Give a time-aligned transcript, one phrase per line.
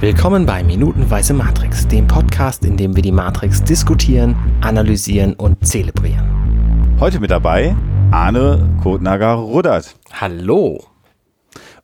[0.00, 6.96] Willkommen bei Minutenweise Matrix, dem Podcast, in dem wir die Matrix diskutieren, analysieren und zelebrieren.
[6.98, 7.76] Heute mit dabei
[8.10, 9.94] Arne Kotnager-Rudert.
[10.18, 10.82] Hallo.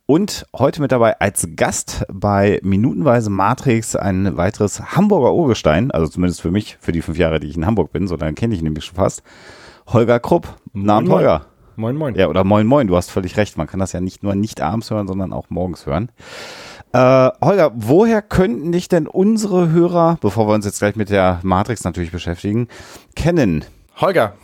[0.07, 6.41] Und heute mit dabei als Gast bei Minutenweise Matrix ein weiteres Hamburger Urgestein, also zumindest
[6.41, 8.63] für mich, für die fünf Jahre, die ich in Hamburg bin, so lange kenne ich
[8.63, 9.23] ihn nämlich schon fast.
[9.89, 10.49] Holger Krupp.
[10.73, 11.45] Namen Holger.
[11.79, 12.15] Moin, moin.
[12.15, 13.59] Ja, oder moin, moin, du hast völlig recht.
[13.59, 16.11] Man kann das ja nicht nur nicht abends hören, sondern auch morgens hören.
[16.93, 21.41] Äh, Holger, woher könnten dich denn unsere Hörer, bevor wir uns jetzt gleich mit der
[21.43, 22.69] Matrix natürlich beschäftigen,
[23.15, 23.65] kennen?
[24.01, 24.35] Holger,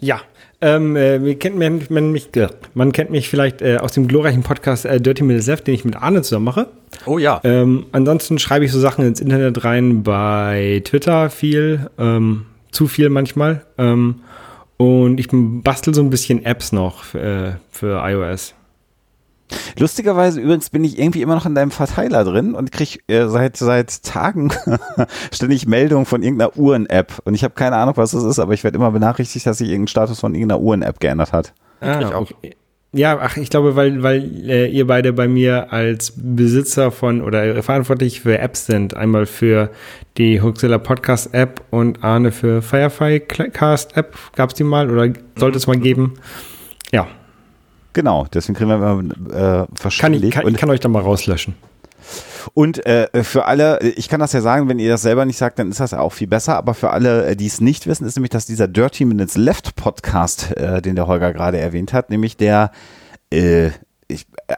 [0.00, 0.20] ja,
[0.60, 4.42] ähm, äh, kennt man, man, mich, äh, man kennt mich vielleicht äh, aus dem glorreichen
[4.42, 6.68] Podcast äh, Dirty Middle Left, den ich mit Arne zusammen mache.
[7.04, 7.40] Oh ja.
[7.44, 13.10] Ähm, ansonsten schreibe ich so Sachen ins Internet rein, bei Twitter viel, ähm, zu viel
[13.10, 13.66] manchmal.
[13.76, 14.22] Ähm,
[14.78, 18.54] und ich bastel so ein bisschen Apps noch äh, für iOS.
[19.78, 23.56] Lustigerweise übrigens bin ich irgendwie immer noch in deinem Verteiler drin und kriege äh, seit
[23.56, 24.52] seit Tagen
[25.32, 28.64] ständig Meldungen von irgendeiner Uhren-App und ich habe keine Ahnung, was das ist, aber ich
[28.64, 31.52] werde immer benachrichtigt, dass sich irgendein Status von irgendeiner Uhren-App geändert hat.
[31.80, 32.30] Ah, ich auch.
[32.30, 32.56] Okay.
[32.96, 37.62] Ja, ach, ich glaube, weil, weil äh, ihr beide bei mir als Besitzer von oder
[37.62, 38.96] verantwortlich für Apps sind.
[38.96, 39.70] Einmal für
[40.16, 44.16] die Huxilla Podcast App und Arne für Firefly Cast App.
[44.34, 46.14] Gab es die mal oder sollte es mal geben?
[46.90, 47.06] Ja.
[47.96, 50.18] Genau, deswegen kriegen wir äh, verschiedene.
[50.18, 51.54] Kann ich, kann, ich kann euch da mal rauslöschen.
[52.52, 55.58] Und äh, für alle, ich kann das ja sagen, wenn ihr das selber nicht sagt,
[55.58, 56.58] dann ist das ja auch viel besser.
[56.58, 59.76] Aber für alle, äh, die es nicht wissen, ist nämlich, dass dieser Dirty Minutes Left
[59.76, 62.70] Podcast, äh, den der Holger gerade erwähnt hat, nämlich der
[63.32, 63.70] äh,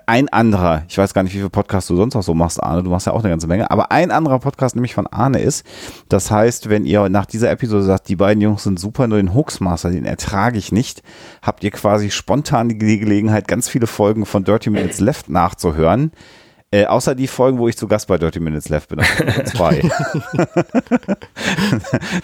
[0.07, 2.83] ein anderer, ich weiß gar nicht, wie viele Podcasts du sonst noch so machst, Arne,
[2.83, 5.65] du machst ja auch eine ganze Menge, aber ein anderer Podcast nämlich von Arne ist,
[6.09, 9.35] das heißt, wenn ihr nach dieser Episode sagt, die beiden Jungs sind super, nur den
[9.35, 11.03] Hoaxmaster, den ertrage ich nicht,
[11.43, 16.13] habt ihr quasi spontan die Gelegenheit, ganz viele Folgen von Dirty Minutes Left nachzuhören.
[16.71, 19.01] Äh, außer die Folgen, wo ich zu Gast bei Dirty Minutes Left bin.
[19.47, 19.81] Zwei.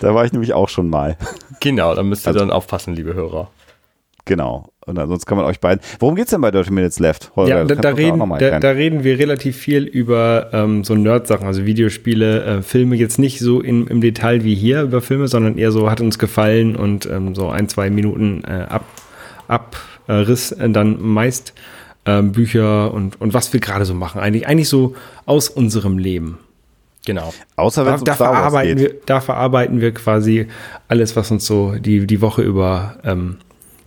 [0.01, 1.17] da war ich nämlich auch schon mal.
[1.61, 3.51] Genau, da müsst ihr also, dann aufpassen, liebe Hörer.
[4.27, 4.69] Genau.
[4.87, 5.83] Und ansonsten kann man euch beiden.
[5.99, 7.33] Worum geht's denn bei Dirty Minutes Left?
[7.37, 11.47] Holger, ja, da, da reden, da, da, reden wir relativ viel über ähm, so Nerd-Sachen,
[11.47, 15.57] also Videospiele, äh, Filme jetzt nicht so in, im Detail wie hier über Filme, sondern
[15.57, 18.85] eher so hat uns gefallen und ähm, so ein, zwei Minuten äh, ab,
[19.49, 21.55] Abriss äh, dann meist
[22.07, 24.21] ähm, Bücher und, und was wir gerade so machen.
[24.21, 24.95] Eigentlich, eigentlich so
[25.27, 26.39] aus unserem Leben.
[27.07, 27.35] Genau.
[27.57, 30.49] Außer wenn da, da verarbeiten wir, da verarbeiten wir quasi
[30.89, 33.37] alles, was uns so die, die Woche über, ähm,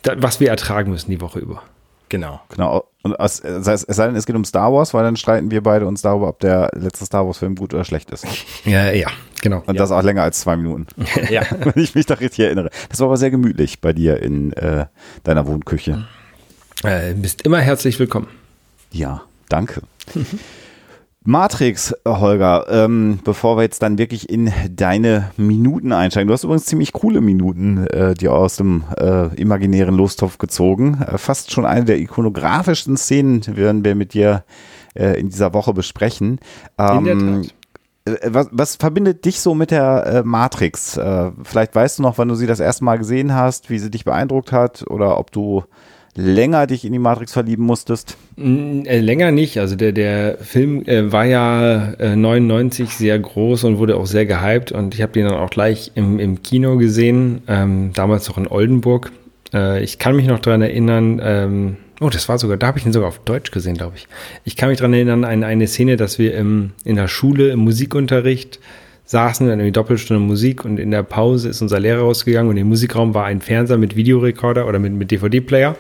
[0.04, 1.64] was wir ertragen müssen die Woche über.
[2.10, 2.40] Genau.
[2.50, 2.88] Genau.
[3.04, 5.88] Und es, es sei denn, es geht um Star Wars, weil dann streiten wir beide
[5.88, 8.26] uns darüber, ob der letzte Star Wars-Film gut oder schlecht ist.
[8.66, 9.08] Ja, ja,
[9.42, 9.64] genau.
[9.66, 9.80] Und ja.
[9.80, 10.88] das auch länger als zwei Minuten.
[11.30, 11.44] ja.
[11.60, 12.70] Wenn ich mich da richtig erinnere.
[12.90, 14.86] Das war aber sehr gemütlich bei dir in äh,
[15.24, 16.06] deiner Wohnküche.
[16.84, 18.28] Äh, bist immer herzlich willkommen.
[18.92, 19.82] Ja, danke.
[21.28, 26.30] Matrix, Holger, ähm, bevor wir jetzt dann wirklich in deine Minuten einsteigen.
[26.30, 31.02] Du hast übrigens ziemlich coole Minuten äh, dir aus dem äh, imaginären Lostopf gezogen.
[31.06, 34.46] Äh, fast schon eine der ikonografischsten Szenen werden wir mit dir
[34.96, 36.40] äh, in dieser Woche besprechen.
[36.78, 37.44] Ähm.
[38.06, 40.96] Äh, was, was, verbindet dich so mit der äh, Matrix?
[40.96, 43.92] Äh, vielleicht weißt du noch, wann du sie das erste Mal gesehen hast, wie sie
[43.92, 45.66] dich beeindruckt hat oder ob du
[46.18, 48.18] länger dich in die Matrix verlieben musstest?
[48.36, 49.60] Mm, äh, länger nicht.
[49.60, 54.26] Also der, der Film äh, war ja äh, 99 sehr groß und wurde auch sehr
[54.26, 58.38] gehypt und ich habe den dann auch gleich im, im Kino gesehen, ähm, damals noch
[58.38, 59.12] in Oldenburg.
[59.54, 62.86] Äh, ich kann mich noch daran erinnern, ähm, oh, das war sogar, da habe ich
[62.86, 64.08] ihn sogar auf Deutsch gesehen, glaube ich.
[64.44, 67.60] Ich kann mich daran erinnern an eine Szene, dass wir im, in der Schule im
[67.60, 68.60] Musikunterricht
[69.08, 72.68] saßen dann irgendwie Doppelstunde Musik und in der Pause ist unser Lehrer rausgegangen und im
[72.68, 75.76] Musikraum war ein Fernseher mit Videorekorder oder mit, mit DVD-Player.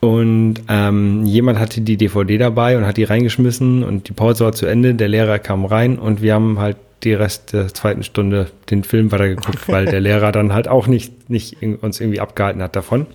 [0.00, 4.52] Und ähm, jemand hatte die DVD dabei und hat die reingeschmissen und die Pause war
[4.52, 4.94] zu Ende.
[4.94, 9.12] Der Lehrer kam rein und wir haben halt die Rest der zweiten Stunde den Film
[9.12, 13.06] weitergeguckt, weil der Lehrer dann halt auch nicht, nicht uns irgendwie abgehalten hat davon.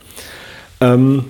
[0.82, 1.26] Ähm,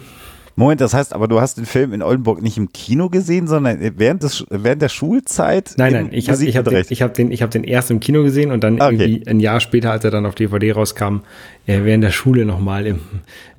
[0.55, 3.79] Moment, das heißt aber, du hast den Film in Oldenburg nicht im Kino gesehen, sondern
[3.97, 5.73] während, des, während der Schulzeit?
[5.77, 8.21] Nein, nein, ich habe ich hab den, ich hab den, hab den erst im Kino
[8.23, 8.93] gesehen und dann okay.
[8.93, 11.21] irgendwie ein Jahr später, als er dann auf DVD rauskam,
[11.65, 12.99] äh, während der Schule nochmal im,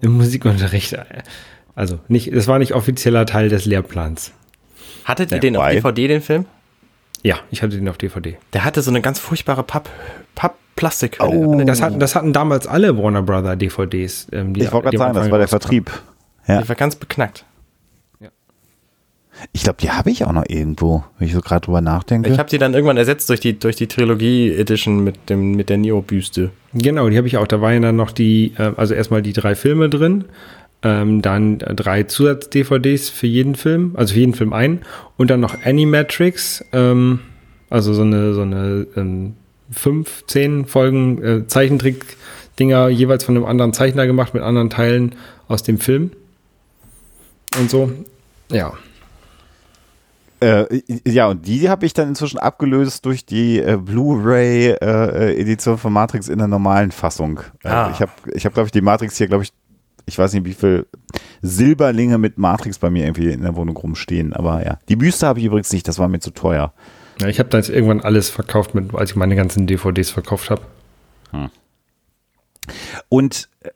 [0.03, 0.97] im Musikunterricht.
[1.75, 4.33] Also nicht, es war nicht offizieller Teil des Lehrplans.
[5.05, 6.45] Hattet ihr ja, den auf DVD, den Film?
[7.25, 8.37] Ja, ich hatte den auf DVD.
[8.53, 9.89] Der hatte so eine ganz furchtbare Papp,
[10.37, 11.19] Papp Plastik.
[11.21, 11.61] Oh.
[11.65, 14.27] Das, hatten, das hatten damals alle Warner Brother DVDs.
[14.33, 15.91] Ähm, die, ich wollte gerade sagen, das war der Vertrieb.
[16.47, 16.63] Ja.
[16.63, 17.45] Die war ganz beknackt.
[18.21, 18.29] Ja.
[19.53, 22.31] Ich glaube, die habe ich auch noch irgendwo, wenn ich so gerade drüber nachdenke.
[22.31, 26.51] Ich habe die dann irgendwann ersetzt durch die, durch die Trilogie-Edition mit, mit der Neo-Büste.
[26.73, 27.47] Genau, die habe ich auch.
[27.47, 30.25] Da waren dann noch die, äh, also erstmal die drei Filme drin,
[30.83, 34.83] ähm, dann drei Zusatz-DVDs für jeden Film, also für jeden Film ein
[35.17, 37.21] und dann noch Animatrix, ähm,
[37.71, 39.35] Also so eine, so eine ähm,
[39.71, 45.15] fünf, zehn Folgen äh, Zeichentrick-Dinger jeweils von einem anderen Zeichner gemacht mit anderen Teilen
[45.49, 46.13] aus dem Film.
[47.59, 47.91] Und so.
[48.51, 48.73] Ja.
[50.41, 55.93] Äh, ja, und die habe ich dann inzwischen abgelöst durch die äh, Blu-ray-Edition äh, von
[55.93, 57.41] Matrix in der normalen Fassung.
[57.63, 57.91] Äh, ah.
[57.93, 59.53] Ich habe, ich hab, glaube ich, die Matrix hier, glaube ich,
[60.07, 60.87] ich weiß nicht, wie viel
[61.41, 64.33] Silberlinge mit Matrix bei mir irgendwie in der Wohnung rumstehen.
[64.35, 66.75] Aber ja, die Büste habe ich übrigens nicht, das war mir zu teuer.
[67.21, 70.51] Ja, ich habe da jetzt irgendwann alles verkauft, mit, als ich meine ganzen DVDs verkauft
[70.51, 70.63] habe.
[71.31, 71.49] Hm.
[73.09, 73.71] Und äh,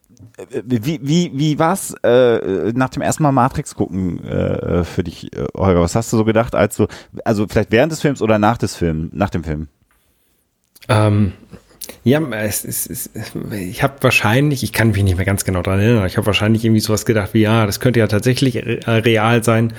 [0.65, 5.33] wie, wie, wie war es äh, nach dem ersten Mal Matrix gucken äh, für dich,
[5.37, 5.81] äh, Holger?
[5.81, 6.87] Was hast du so gedacht, als du,
[7.25, 9.69] also vielleicht während des Films oder nach des Film, nach dem Film?
[10.89, 11.33] Ähm,
[12.05, 13.11] ja, es, es, es,
[13.51, 16.65] ich habe wahrscheinlich, ich kann mich nicht mehr ganz genau dran erinnern, ich habe wahrscheinlich
[16.65, 19.73] irgendwie sowas gedacht wie, ja, das könnte ja tatsächlich real sein.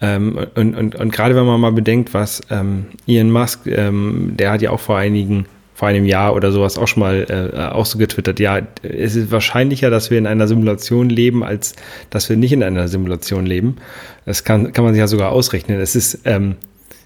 [0.00, 4.52] Ähm, und, und, und gerade wenn man mal bedenkt, was ähm, Elon Musk, ähm, der
[4.52, 7.84] hat ja auch vor einigen vor einem Jahr oder sowas auch schon mal äh, auch
[7.84, 11.74] so getwittert, ja, es ist wahrscheinlicher, dass wir in einer Simulation leben, als
[12.10, 13.76] dass wir nicht in einer Simulation leben.
[14.24, 15.80] Das kann, kann man sich ja sogar ausrechnen.
[15.80, 16.54] Es ist ähm,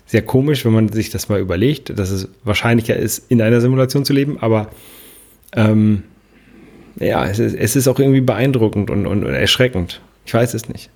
[0.07, 4.05] sehr komisch, wenn man sich das mal überlegt, dass es wahrscheinlicher ist, in einer Simulation
[4.05, 4.69] zu leben, aber
[5.57, 6.03] ähm,
[7.01, 10.01] ja, es ist, es ist auch irgendwie beeindruckend und, und, und erschreckend.
[10.27, 10.91] Ich weiß es nicht.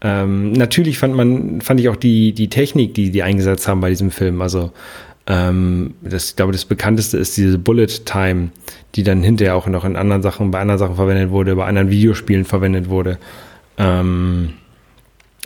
[0.00, 3.90] Ähm, natürlich fand man, fand ich auch die, die Technik, die die eingesetzt haben bei
[3.90, 4.40] diesem Film.
[4.42, 4.72] Also
[5.26, 8.50] ähm, das, ich glaube, das bekannteste ist diese Bullet Time,
[8.94, 11.90] die dann hinterher auch noch in anderen Sachen, bei anderen Sachen verwendet wurde, bei anderen
[11.90, 13.18] Videospielen verwendet wurde.
[13.78, 14.54] Ähm,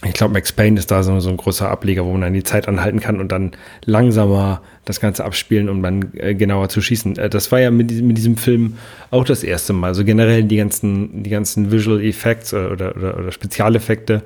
[0.04, 2.42] ich glaube, Max Payne ist da so, so, ein großer Ableger, wo man dann die
[2.42, 3.52] Zeit anhalten kann und dann
[3.84, 7.16] langsamer das Ganze abspielen, um dann äh, genauer zu schießen.
[7.18, 8.76] Äh, das war ja mit, mit, diesem Film
[9.10, 9.88] auch das erste Mal.
[9.88, 14.22] Also generell die ganzen, die ganzen Visual Effects oder, oder, oder Spezialeffekte.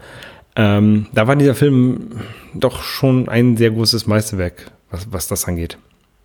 [0.56, 2.08] Ähm, da war dieser Film
[2.52, 5.78] doch schon ein sehr großes Meisterwerk was, was das angeht.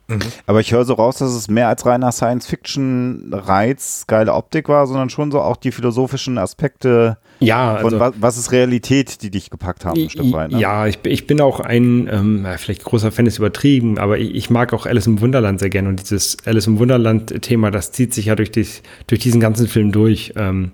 [0.07, 0.19] Mhm.
[0.45, 5.09] Aber ich höre so raus, dass es mehr als reiner Science-Fiction-Reiz, geile Optik war, sondern
[5.09, 9.49] schon so auch die philosophischen Aspekte ja, von also, was, was, ist Realität, die dich
[9.49, 10.51] gepackt haben, ein Stück weit.
[10.51, 10.59] Ne?
[10.59, 14.49] Ja, ich, ich, bin auch ein, ähm, vielleicht großer Fan ist übertrieben, aber ich, ich,
[14.51, 18.27] mag auch Alice im Wunderland sehr gerne und dieses Alice im Wunderland-Thema, das zieht sich
[18.27, 18.67] ja durch, die,
[19.07, 20.33] durch diesen ganzen Film durch.
[20.37, 20.71] Ähm,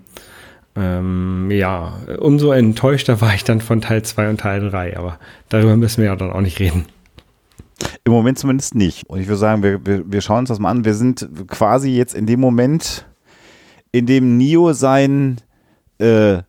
[0.76, 5.18] ähm, ja, umso enttäuschter war ich dann von Teil 2 und Teil 3, aber
[5.48, 6.86] darüber müssen wir ja dann auch nicht reden.
[8.04, 9.08] Im Moment zumindest nicht.
[9.08, 10.84] Und ich würde sagen, wir, wir, wir schauen uns das mal an.
[10.84, 13.06] Wir sind quasi jetzt in dem Moment,
[13.92, 15.40] in dem Nio sein,
[15.98, 16.42] äh,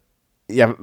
[0.50, 0.76] ja,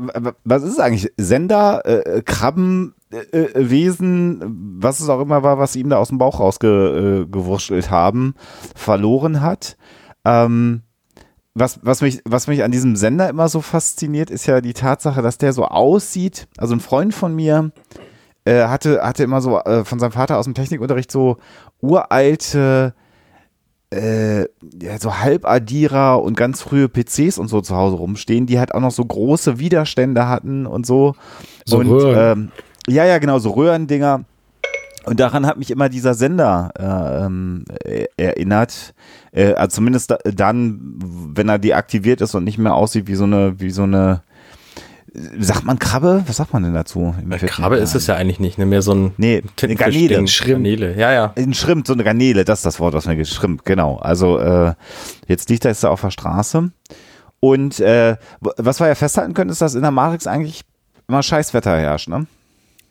[0.44, 1.12] was ist es eigentlich?
[1.16, 6.18] Sender, äh, Krabben, äh, Wesen, was es auch immer war, was ihm da aus dem
[6.18, 8.34] Bauch rausgewurschtelt äh, haben,
[8.74, 9.76] verloren hat.
[10.24, 10.82] Ähm,
[11.54, 15.22] was, was, mich, was mich an diesem Sender immer so fasziniert, ist ja die Tatsache,
[15.22, 16.48] dass der so aussieht.
[16.56, 17.72] Also ein Freund von mir,
[18.50, 21.36] äh, hatte, hatte immer so äh, von seinem Vater aus dem Technikunterricht so
[21.80, 22.94] uralte,
[23.92, 28.74] äh, ja, so Halbaddierer und ganz frühe PCs und so zu Hause rumstehen, die halt
[28.74, 31.14] auch noch so große Widerstände hatten und so.
[31.64, 32.38] So und, Röhren.
[32.38, 32.52] Ähm,
[32.88, 34.24] ja, ja, genau, so Röhrendinger.
[35.06, 37.64] Und daran hat mich immer dieser Sender äh, ähm,
[38.16, 38.94] erinnert.
[39.32, 40.98] Äh, also zumindest da, dann,
[41.34, 44.22] wenn er deaktiviert ist und nicht mehr aussieht wie so eine, wie so eine
[45.40, 46.22] Sagt man Krabbe?
[46.26, 47.14] Was sagt man denn dazu?
[47.46, 48.66] Krabbe ist es ja eigentlich nicht, ne?
[48.66, 50.18] mehr so ein nee, eine Garnele.
[50.18, 50.64] Ein Schrimp.
[50.64, 50.96] Garnele.
[50.96, 51.32] Ja, ja.
[51.36, 53.96] Ein Schrimp, so eine Garnele, das ist das Wort, was mir geschrimpt, genau.
[53.96, 54.74] Also äh,
[55.26, 56.70] jetzt liegt er jetzt da auf der Straße.
[57.40, 60.62] Und äh, was wir ja festhalten können, ist, dass in der Matrix eigentlich
[61.08, 62.26] immer Scheißwetter herrscht, ne?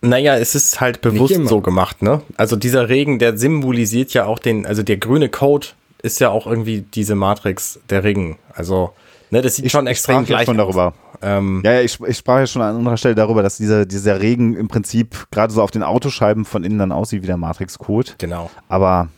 [0.01, 2.21] Naja, es ist halt bewusst so gemacht, ne?
[2.37, 5.67] Also dieser Regen, der symbolisiert ja auch den, also der grüne Code
[6.01, 8.37] ist ja auch irgendwie diese Matrix, der Regen.
[8.53, 8.93] Also,
[9.29, 10.87] ne, das sieht ich, schon extrem gleich schon darüber.
[10.87, 10.93] Aus.
[11.21, 14.21] Ähm, ja, ja, ich, ich sprach ja schon an anderer Stelle darüber, dass dieser, dieser
[14.21, 18.11] Regen im Prinzip gerade so auf den Autoscheiben von innen dann aussieht wie der Matrix-Code.
[18.17, 18.49] Genau.
[18.69, 19.09] Aber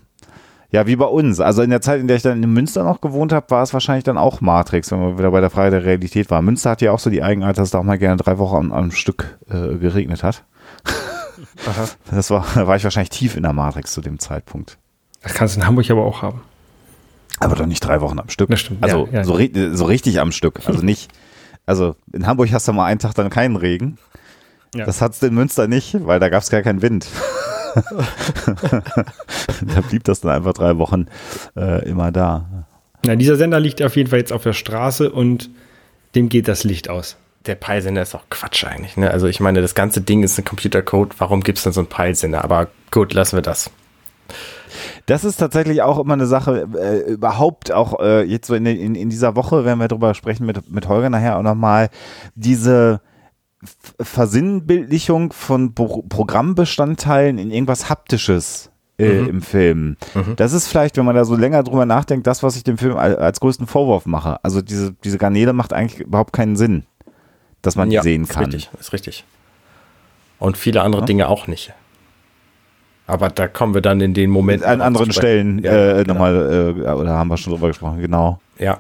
[0.72, 1.40] ja, wie bei uns.
[1.40, 3.74] Also in der Zeit, in der ich dann in Münster noch gewohnt habe, war es
[3.74, 6.46] wahrscheinlich dann auch Matrix, wenn wir wieder bei der Frage der Realität waren.
[6.46, 8.56] Münster hat ja auch so die Eigenart, dass es da auch mal gerne drei Wochen
[8.56, 10.44] am, am Stück äh, geregnet hat.
[11.68, 11.86] Aha.
[12.10, 14.78] Das war, da war ich wahrscheinlich tief in der Matrix zu dem Zeitpunkt.
[15.22, 16.42] Das kannst du in Hamburg aber auch haben.
[17.40, 18.50] Aber doch nicht drei Wochen am Stück.
[18.50, 18.84] Das stimmt.
[18.84, 19.38] Also ja, ja, so,
[19.74, 20.62] so, richtig am Stück.
[20.66, 21.12] Also nicht,
[21.66, 23.98] also in Hamburg hast du mal einen Tag dann keinen Regen.
[24.76, 24.86] Ja.
[24.86, 27.08] Das hat es in Münster nicht, weil da gab es gar keinen Wind.
[27.76, 28.06] da
[29.82, 31.08] blieb das dann einfach drei Wochen
[31.56, 32.66] äh, immer da.
[33.06, 35.50] Na, dieser Sender liegt auf jeden Fall jetzt auf der Straße und
[36.16, 37.18] dem geht das Licht aus.
[37.46, 38.98] Der Peilsender ist auch Quatsch eigentlich.
[38.98, 39.10] Ne?
[39.10, 41.20] Also ich meine, das ganze Ding ist ein Computercode.
[41.20, 42.44] Warum gibt es denn so einen Peilsender?
[42.44, 43.72] Aber gut, lassen wir das.
[45.06, 48.96] Das ist tatsächlich auch immer eine Sache, äh, überhaupt auch äh, jetzt so in, in,
[48.96, 51.90] in dieser Woche, wenn wir darüber sprechen mit, mit Holger nachher auch nochmal,
[52.36, 53.02] diese
[54.00, 59.30] Versinnbildlichung von Pro Programmbestandteilen in irgendwas Haptisches äh, mhm.
[59.30, 59.98] im Film.
[60.14, 60.36] Mhm.
[60.36, 62.98] Das ist vielleicht, wenn man da so länger drüber nachdenkt, das, was ich dem Film
[62.98, 64.44] als, als größten Vorwurf mache.
[64.44, 66.86] Also diese, diese Garnele macht eigentlich überhaupt keinen Sinn,
[67.62, 68.46] dass man ja, die sehen kann.
[68.46, 69.26] Ist richtig, ist richtig.
[70.40, 71.06] Und viele andere ja.
[71.06, 71.74] Dinge auch nicht.
[73.12, 74.64] Aber da kommen wir dann in den Moment.
[74.64, 76.14] An anderen Stellen ja, äh, genau.
[76.14, 78.40] nochmal, äh, oder haben wir schon drüber gesprochen, genau.
[78.58, 78.80] Ja.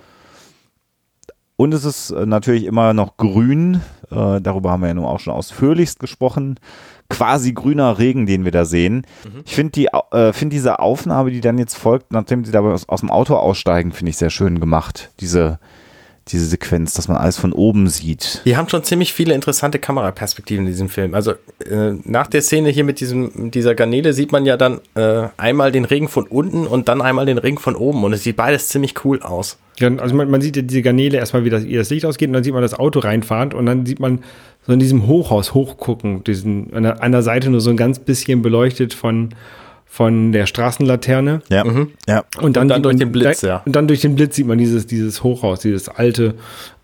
[1.57, 3.81] Und es ist äh, natürlich immer noch grün.
[4.09, 6.57] Äh, darüber haben wir ja nun auch schon ausführlichst gesprochen
[7.09, 9.05] quasi grüner Regen, den wir da sehen.
[9.25, 9.41] Mhm.
[9.45, 12.87] Ich finde die, äh, finde diese Aufnahme, die dann jetzt folgt, nachdem sie da aus,
[12.87, 15.11] aus dem Auto aussteigen, finde ich sehr schön gemacht.
[15.19, 15.59] Diese,
[16.27, 18.41] diese Sequenz, dass man alles von oben sieht.
[18.45, 21.15] Die haben schon ziemlich viele interessante Kameraperspektiven in diesem Film.
[21.15, 25.27] Also äh, nach der Szene hier mit diesem, dieser Garnele sieht man ja dann äh,
[25.37, 28.35] einmal den Regen von unten und dann einmal den Regen von oben und es sieht
[28.35, 29.57] beides ziemlich cool aus.
[29.79, 32.29] Ja, also man, man sieht ja diese Garnele erstmal, wie das, wie das Licht ausgeht
[32.29, 34.19] und dann sieht man das Auto reinfahren und dann sieht man
[34.65, 37.97] so in diesem Hochhaus hochgucken, diesen, an der, an der Seite nur so ein ganz
[37.97, 39.29] bisschen beleuchtet von,
[39.91, 41.41] von der Straßenlaterne.
[41.49, 41.65] Ja.
[41.65, 41.91] Mhm.
[42.07, 42.23] ja.
[42.39, 43.61] Und dann, und dann durch man, den Blitz, ja.
[43.65, 46.35] Und dann durch den Blitz sieht man dieses, dieses Hochhaus, dieses alte,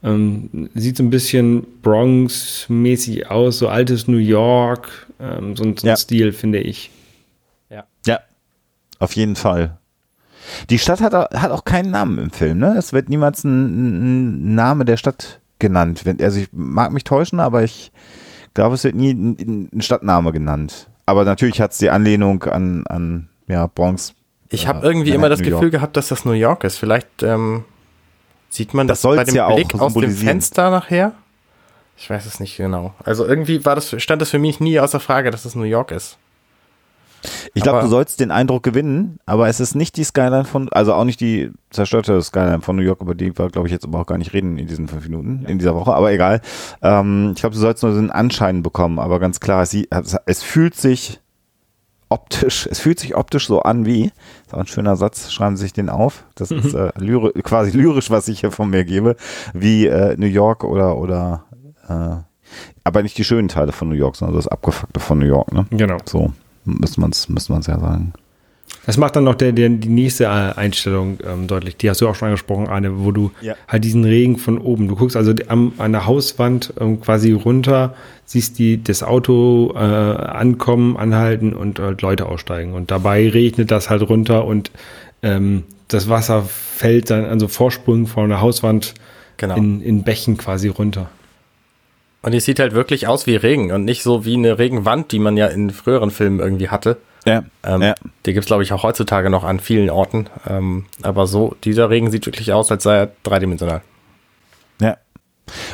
[0.03, 5.93] ähm, sieht so ein bisschen Bronx-mäßig aus, so altes New York, ähm, so, so ja.
[5.93, 6.91] ein Stil, finde ich.
[7.69, 7.85] Ja.
[8.05, 8.19] Ja.
[8.99, 9.77] Auf jeden Fall.
[10.69, 12.75] Die Stadt hat, hat auch keinen Namen im Film, ne?
[12.77, 16.03] Es wird niemals ein, ein Name der Stadt genannt.
[16.19, 17.93] Also ich mag mich täuschen, aber ich
[18.53, 20.89] glaube, es wird nie ein, ein Stadtname genannt.
[21.07, 24.13] Aber natürlich hat es die Anlehnung an, an ja, Bronx.
[24.49, 25.71] Ich äh, habe irgendwie immer das New Gefühl York.
[25.71, 26.77] gehabt, dass das New York ist.
[26.77, 27.63] Vielleicht ähm,
[28.49, 31.13] sieht man das, das bei dem ja Blick aus dem Fenster nachher.
[31.97, 32.93] Ich weiß es nicht genau.
[33.03, 35.91] Also irgendwie war das, stand das für mich nie außer Frage, dass es New York
[35.91, 36.17] ist.
[37.53, 40.93] Ich glaube, du sollst den Eindruck gewinnen, aber es ist nicht die Skyline von, also
[40.93, 44.00] auch nicht die zerstörte Skyline von New York, über die wir, glaube ich, jetzt aber
[44.00, 46.41] auch gar nicht reden in diesen fünf Minuten, in dieser Woche, aber egal.
[46.81, 49.75] Ähm, ich glaube, du sollst nur den Anschein bekommen, aber ganz klar, es,
[50.25, 51.19] es fühlt sich
[52.10, 54.12] optisch, es fühlt sich optisch so an wie,
[54.46, 56.60] ist auch ein schöner Satz, schreiben Sie sich den auf, das mhm.
[56.60, 59.15] ist äh, lyri quasi lyrisch, was ich hier von mir gebe,
[59.53, 61.46] wie äh, New York oder, oder
[61.88, 62.24] äh,
[62.84, 65.65] aber nicht die schönen Teile von New York, sondern das Abgefuckte von New York, ne?
[65.72, 65.98] Genau.
[66.05, 66.31] So
[66.67, 68.13] müsste man es müsste ja sagen.
[68.86, 71.75] Das macht dann noch der, der, die nächste äh, Einstellung ähm, deutlich.
[71.77, 73.55] Die hast du auch schon angesprochen, Arne, wo du ja.
[73.67, 77.95] halt diesen Regen von oben, du guckst also am, an der Hauswand ähm, quasi runter,
[78.25, 82.74] siehst die, das Auto äh, ankommen, anhalten und äh, Leute aussteigen.
[82.74, 84.71] Und dabei regnet das halt runter und
[85.21, 88.93] ähm, das Wasser fällt dann, also Vorsprung von der Hauswand
[89.38, 89.55] genau.
[89.55, 91.09] in, in Bächen quasi runter.
[92.27, 95.19] Und die sieht halt wirklich aus wie Regen und nicht so wie eine Regenwand, die
[95.19, 96.98] man ja in früheren Filmen irgendwie hatte.
[97.25, 97.46] Ja.
[97.63, 97.96] Ähm, ja.
[98.25, 100.27] Die gibt es, glaube ich, auch heutzutage noch an vielen Orten.
[100.46, 103.81] Ähm, aber so, dieser Regen sieht wirklich aus, als sei er dreidimensional.
[104.81, 104.98] Ja.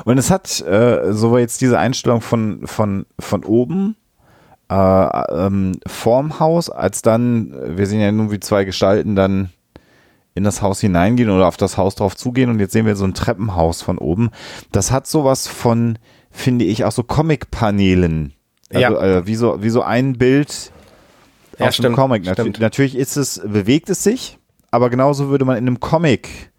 [0.05, 3.95] Und es hat, äh, so war jetzt diese Einstellung von, von, von oben,
[4.69, 9.49] äh, ähm, vorm Haus, als dann, wir sehen ja nun wie zwei Gestalten dann
[10.35, 13.05] in das Haus hineingehen oder auf das Haus drauf zugehen und jetzt sehen wir so
[13.05, 14.29] ein Treppenhaus von oben.
[14.71, 15.97] Das hat sowas von,
[16.33, 18.33] finde ich, auch so Comic-Paneelen.
[18.69, 19.19] Also, ja.
[19.19, 20.71] Äh, wie, so, wie so ein Bild
[21.59, 22.25] ja, aus stimmt, Comic.
[22.25, 22.59] Nat stimmt.
[22.59, 24.39] Natürlich ist es, bewegt es sich,
[24.71, 26.51] aber genauso würde man in einem Comic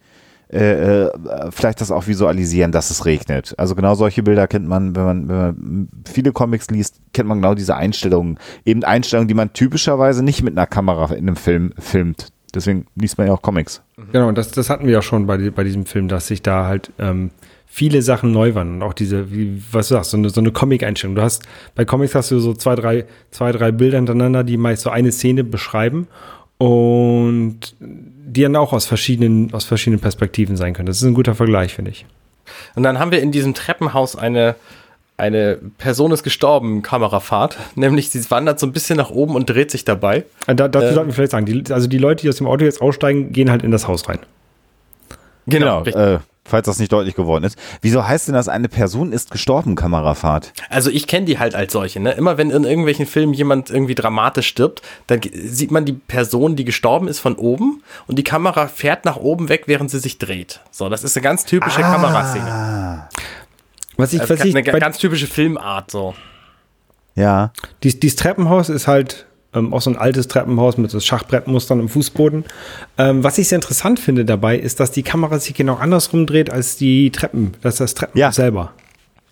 [0.52, 1.10] äh, äh,
[1.50, 3.54] vielleicht das auch visualisieren, dass es regnet.
[3.58, 7.38] Also genau solche Bilder kennt man, wenn man, wenn man viele Comics liest, kennt man
[7.38, 8.38] genau diese Einstellungen.
[8.64, 12.28] Eben Einstellungen, die man typischerweise nicht mit einer Kamera in einem Film filmt.
[12.54, 13.82] Deswegen liest man ja auch Comics.
[14.12, 16.92] Genau, das, das hatten wir ja schon bei, bei diesem Film, dass sich da halt
[17.00, 17.32] ähm,
[17.74, 20.52] viele Sachen neu waren und auch diese, wie, was du sagst, so eine, so eine
[20.52, 21.16] Comic-Einstellung.
[21.16, 21.42] Du hast,
[21.74, 25.10] bei Comics hast du so zwei, drei, zwei, drei Bilder hintereinander, die meist so eine
[25.10, 26.06] Szene beschreiben
[26.58, 30.86] und die dann auch aus verschiedenen, aus verschiedenen Perspektiven sein können.
[30.86, 32.06] Das ist ein guter Vergleich, finde ich.
[32.76, 34.54] Und dann haben wir in diesem Treppenhaus eine,
[35.16, 37.58] eine Person ist gestorben, Kamerafahrt.
[37.74, 40.24] Nämlich sie wandert so ein bisschen nach oben und dreht sich dabei.
[40.46, 42.46] Äh, da, dazu äh, sollten wir vielleicht sagen, die, also die Leute, die aus dem
[42.46, 44.20] Auto jetzt aussteigen, gehen halt in das Haus rein.
[45.46, 47.58] Genau, genau äh, falls das nicht deutlich geworden ist.
[47.80, 50.52] Wieso heißt denn das, eine Person ist gestorben, Kamerafahrt?
[50.68, 52.00] Also ich kenne die halt als solche.
[52.00, 52.12] Ne?
[52.12, 56.64] Immer wenn in irgendwelchen Filmen jemand irgendwie dramatisch stirbt, dann sieht man die Person, die
[56.64, 60.60] gestorben ist, von oben und die Kamera fährt nach oben weg, während sie sich dreht.
[60.70, 61.92] So, das ist eine ganz typische ah.
[61.92, 63.08] Kameraszene.
[63.96, 66.14] Was ich, also was ich eine ganz typische Filmart so.
[67.14, 67.52] Ja.
[67.82, 71.88] Dies, dieses Treppenhaus ist halt ähm, auch so ein altes Treppenhaus mit so Schachbrettmustern im
[71.88, 72.44] Fußboden.
[72.98, 76.50] Ähm, was ich sehr interessant finde dabei, ist, dass die Kamera sich genau andersrum dreht
[76.50, 78.32] als die Treppen, dass das Treppenhaus ja.
[78.32, 78.72] selber.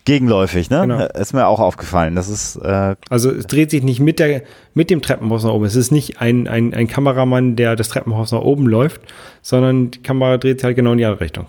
[0.05, 0.81] Gegenläufig, ne?
[0.81, 1.07] Genau.
[1.07, 2.17] Ist mir auch aufgefallen.
[2.17, 4.43] Das ist äh also es dreht sich nicht mit der
[4.75, 5.65] mit dem Treppenhaus nach oben.
[5.65, 9.01] Es ist nicht ein, ein, ein Kameramann, der das Treppenhaus nach oben läuft,
[9.43, 11.47] sondern die Kamera dreht halt genau in die andere Richtung.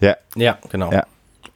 [0.00, 0.92] Ja, ja, genau.
[0.92, 1.06] Ja.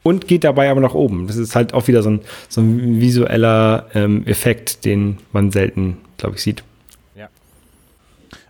[0.02, 1.26] Und geht dabei aber nach oben.
[1.26, 5.98] Das ist halt auch wieder so ein, so ein visueller ähm, Effekt, den man selten
[6.18, 6.62] glaube ich, sieht.
[7.16, 7.28] Ja.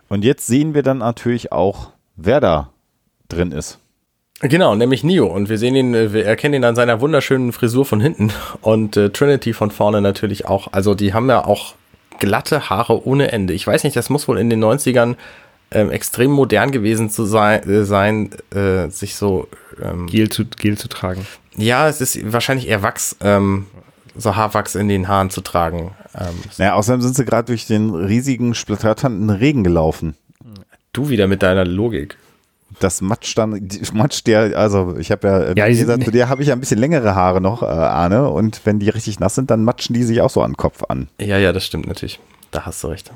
[0.09, 2.69] Und jetzt sehen wir dann natürlich auch, wer da
[3.29, 3.79] drin ist.
[4.41, 5.27] Genau, nämlich Neo.
[5.27, 8.31] Und wir sehen ihn, äh, wir erkennen ihn an seiner wunderschönen Frisur von hinten.
[8.61, 10.71] Und äh, Trinity von vorne natürlich auch.
[10.71, 11.75] Also die haben ja auch
[12.19, 13.53] glatte Haare ohne Ende.
[13.53, 15.15] Ich weiß nicht, das muss wohl in den 90ern
[15.71, 19.47] ähm, extrem modern gewesen zu sein, äh, sein äh, sich so
[19.81, 21.25] ähm, Gel, zu, Gel zu tragen.
[21.55, 23.67] Ja, es ist wahrscheinlich eher Wachs, ähm,
[24.19, 25.91] so Haarwachs in den Haaren zu tragen.
[26.15, 30.15] Ähm, naja, außerdem sind sie gerade durch den riesigen, splittertanten Regen gelaufen.
[30.93, 32.17] Du wieder mit deiner Logik
[32.79, 36.49] das matscht dann, matscht der, also ich habe ja, ja gesagt, zu dir habe ich
[36.49, 39.63] ja ein bisschen längere Haare noch, äh, Arne, und wenn die richtig nass sind, dann
[39.63, 41.07] matschen die sich auch so an den Kopf an.
[41.19, 42.19] Ja, ja, das stimmt natürlich.
[42.51, 43.11] Da hast du recht.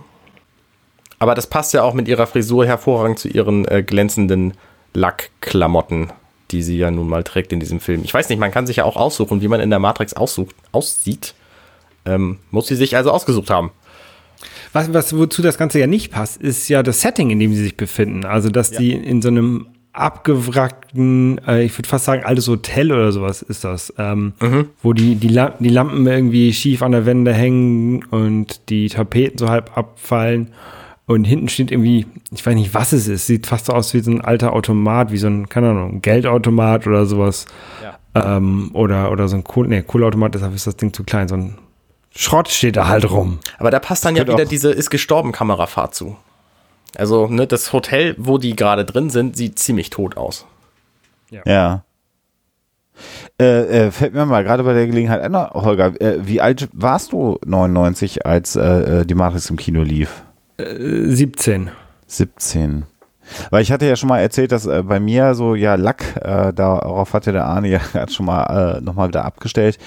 [1.20, 4.54] Aber das passt ja auch mit ihrer Frisur hervorragend zu ihren äh, glänzenden
[4.94, 6.12] Lackklamotten,
[6.54, 8.02] die sie ja nun mal trägt in diesem Film.
[8.04, 10.56] Ich weiß nicht, man kann sich ja auch aussuchen, wie man in der Matrix aussucht,
[10.72, 11.34] aussieht.
[12.06, 13.72] Ähm, muss sie sich also ausgesucht haben.
[14.72, 17.64] Was, was, wozu das Ganze ja nicht passt, ist ja das Setting, in dem sie
[17.64, 18.26] sich befinden.
[18.26, 18.80] Also, dass ja.
[18.80, 23.64] die in so einem abgewrackten, äh, ich würde fast sagen, altes Hotel oder sowas ist
[23.64, 24.70] das, ähm, mhm.
[24.82, 29.38] wo die, die, La die Lampen irgendwie schief an der Wände hängen und die Tapeten
[29.38, 30.50] so halb abfallen.
[31.06, 34.00] Und hinten steht irgendwie, ich weiß nicht, was es ist, sieht fast so aus wie
[34.00, 37.46] so ein alter Automat, wie so ein, keine Ahnung, Geldautomat oder sowas.
[37.84, 38.38] Ja.
[38.38, 41.36] Ähm, oder, oder so ein Kohl, nee, Kohleautomat, deshalb ist das Ding zu klein, so
[41.36, 41.58] ein
[42.16, 43.40] Schrott steht da halt rum.
[43.58, 46.16] Aber da passt dann ja wieder diese ist gestorben Kamerafahrt zu.
[46.96, 50.46] Also, ne, das Hotel, wo die gerade drin sind, sieht ziemlich tot aus.
[51.32, 51.42] Ja.
[51.46, 51.84] ja.
[53.40, 57.14] Äh, äh, fällt mir mal gerade bei der Gelegenheit ein, Holger, äh, wie alt warst
[57.14, 58.62] du 99, als äh,
[59.02, 60.22] äh, die Matrix im Kino lief?
[60.58, 61.72] 17.
[62.08, 62.86] 17.
[63.50, 66.54] Weil ich hatte ja schon mal erzählt, dass äh, bei mir so, ja, Lack, äh,
[66.54, 69.78] darauf hatte der Arne ja gerade schon mal äh, nochmal wieder abgestellt,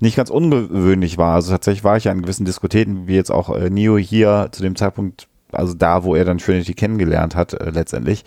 [0.00, 1.34] nicht ganz ungewöhnlich war.
[1.34, 4.62] Also tatsächlich war ich ja in gewissen Diskotheken, wie jetzt auch äh, Neo hier zu
[4.62, 8.24] dem Zeitpunkt also da, wo er dann Trinity kennengelernt hat, äh, letztendlich.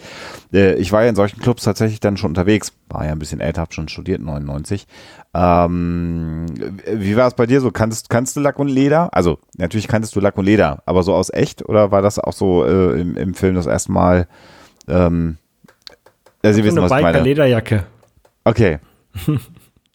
[0.53, 3.39] Äh, ich war ja in solchen Clubs tatsächlich dann schon unterwegs, war ja ein bisschen
[3.39, 4.87] älter, hab schon studiert, 99.
[5.33, 6.45] Ähm,
[6.91, 7.71] wie war es bei dir so?
[7.71, 9.13] Kannst, kannst du Lack und Leder?
[9.13, 11.67] Also, natürlich kanntest du Lack und Leder, aber so aus echt?
[11.67, 14.27] Oder war das auch so äh, im, im Film das erste Mal?
[14.87, 15.37] Ähm,
[16.43, 17.21] ja, Sie wissen, was ich meine.
[17.21, 17.85] Lederjacke.
[18.43, 18.79] Okay.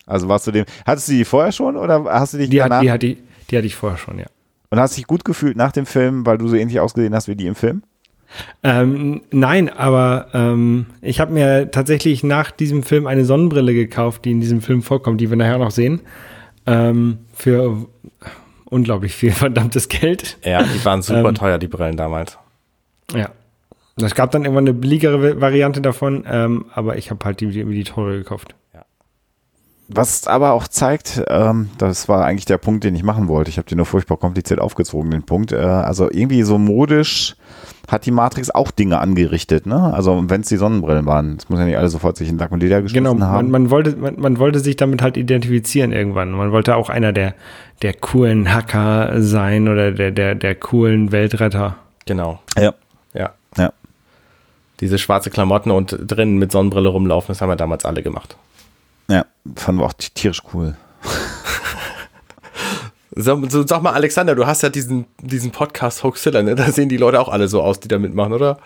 [0.04, 2.78] Also warst du dem, hattest du die vorher schon oder hast du dich die danach?
[2.78, 3.18] Hat, die, hat die,
[3.50, 4.26] die hatte ich vorher schon, ja.
[4.72, 7.36] Und hast dich gut gefühlt nach dem Film, weil du so ähnlich ausgesehen hast wie
[7.36, 7.82] die im Film?
[8.62, 14.30] Ähm, nein, aber ähm, ich habe mir tatsächlich nach diesem Film eine Sonnenbrille gekauft, die
[14.30, 16.00] in diesem Film vorkommt, die wir nachher noch sehen.
[16.64, 17.86] Ähm, für
[18.64, 20.38] unglaublich viel verdammtes Geld.
[20.42, 22.38] Ja, die waren super ähm, teuer, die Brillen damals.
[23.14, 23.28] Ja.
[23.96, 27.62] Es gab dann irgendwann eine billigere Variante davon, ähm, aber ich habe halt die, die,
[27.62, 28.54] die teure gekauft.
[29.94, 33.50] Was aber auch zeigt, ähm, das war eigentlich der Punkt, den ich machen wollte.
[33.50, 35.52] Ich habe den nur furchtbar kompliziert aufgezogen, den Punkt.
[35.52, 37.36] Äh, also irgendwie so modisch
[37.88, 39.92] hat die Matrix auch Dinge angerichtet, ne?
[39.92, 42.52] Also wenn es die Sonnenbrillen waren, das muss ja nicht alle sofort sich in Lack
[42.52, 43.50] und Leder geschmissen genau, haben.
[43.50, 46.30] Man, man wollte, man, man, wollte sich damit halt identifizieren irgendwann.
[46.30, 47.34] Man wollte auch einer der,
[47.82, 51.76] der coolen Hacker sein oder der, der, der coolen Weltretter.
[52.06, 52.40] Genau.
[52.56, 52.72] Ja.
[53.14, 53.32] Ja.
[53.58, 53.72] Ja.
[54.80, 58.36] Diese schwarze Klamotten und drinnen mit Sonnenbrille rumlaufen, das haben wir damals alle gemacht.
[59.56, 60.76] Fanden wir auch tierisch cool.
[63.14, 66.54] So, so, sag mal, Alexander, du hast ja diesen, diesen Podcast Hoaxilla, ne?
[66.54, 68.56] Da sehen die Leute auch alle so aus, die da mitmachen, oder?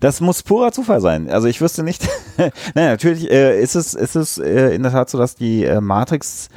[0.00, 1.28] Das muss purer Zufall sein.
[1.28, 2.08] Also ich wüsste nicht.
[2.38, 5.82] Nein, natürlich äh, ist es, ist es äh, in der Tat so, dass die äh,
[5.82, 6.48] Matrix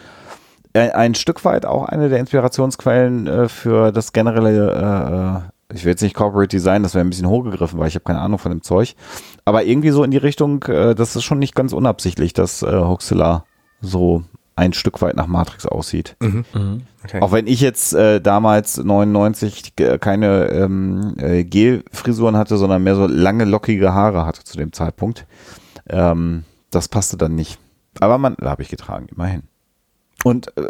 [0.74, 5.92] äh, ein Stück weit auch eine der Inspirationsquellen äh, für das generelle äh, ich will
[5.92, 8.52] jetzt nicht Corporate Design, das wäre ein bisschen hochgegriffen, weil ich habe keine Ahnung von
[8.52, 8.96] dem Zeug.
[9.44, 12.72] Aber irgendwie so in die Richtung, äh, das ist schon nicht ganz unabsichtlich, dass äh,
[12.72, 13.46] Hoaxilla
[13.82, 14.24] so
[14.56, 16.16] ein Stück weit nach Matrix aussieht.
[16.22, 16.46] Mhm.
[16.54, 16.82] Mhm.
[17.04, 17.22] Okay.
[17.22, 23.06] Auch wenn ich jetzt äh, damals 99 keine ähm, äh, Gel-Frisuren hatte, sondern mehr so
[23.06, 25.28] lange lockige Haare hatte zu dem Zeitpunkt.
[25.90, 27.60] Ähm, das passte dann nicht.
[28.00, 29.44] Aber man, da habe ich getragen, immerhin
[30.26, 30.64] und äh,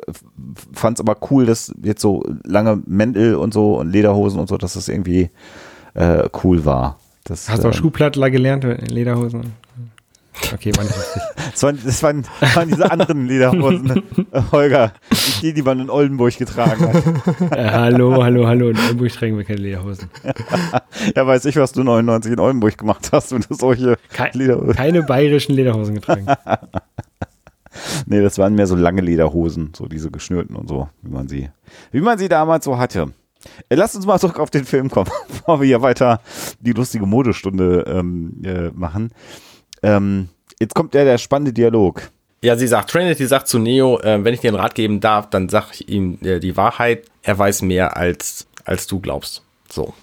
[0.74, 4.58] fand es aber cool, dass jetzt so lange Mäntel und so und Lederhosen und so,
[4.58, 5.30] dass das irgendwie
[5.94, 7.00] äh, cool war.
[7.24, 9.54] Das, Hast du auch ähm, Schuhplattler gelernt, Lederhosen?
[10.54, 11.22] Okay, war nicht richtig.
[11.54, 14.04] das, waren, das, waren, waren diese anderen Lederhosen,
[14.52, 14.92] Holger,
[15.42, 17.04] die, die man in Oldenburg getragen hat.
[17.58, 20.10] Äh, hallo, hallo, hallo, in Oldenburg tragen wir keine Lederhosen.
[21.16, 24.74] ja, weiß ich, was du 99 in Oldenburg gemacht hast, wenn du solche Ke Lederhosen.
[24.74, 26.26] Keine bayerischen Lederhosen getragen
[28.06, 31.50] nee, das waren mehr so lange Lederhosen, so diese geschnürten und so, wie man sie,
[31.92, 33.14] wie man sie damals so hatte.
[33.70, 36.22] Äh, Lass uns mal zurück auf den Film kommen, bevor wir hier weiter
[36.60, 39.12] die lustige Modestunde ähm, äh, machen.
[39.84, 42.10] Ähm, jetzt kommt ja der spannende Dialog.
[42.42, 45.30] Ja, sie sagt, Trinity sagt zu Neo, äh, wenn ich dir einen Rat geben darf,
[45.30, 47.06] dann sag ich ihm äh, die Wahrheit.
[47.24, 49.42] Er weiß mehr, als, als du glaubst.
[49.70, 49.94] So.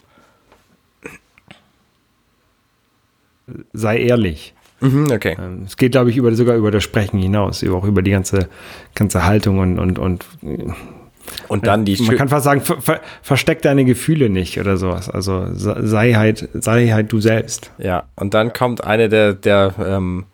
[3.73, 4.55] sei ehrlich.
[4.83, 5.37] Mhm, okay.
[5.39, 8.11] Ähm, Es geht, glaube ich, über, sogar über das Sprechen hinaus, über, auch über die
[8.11, 8.49] ganze,
[8.95, 10.25] ganze Haltung und, und, und
[11.49, 14.77] Und dann die man schö- kann fast sagen, ver, ver, versteck deine Gefühle nicht oder
[14.77, 15.09] sowas.
[15.09, 17.71] Also sei halt, sei halt du selbst.
[17.79, 20.25] Ja, und dann kommt eine der, der, ähm,